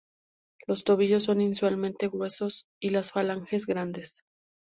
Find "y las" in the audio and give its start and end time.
2.79-3.11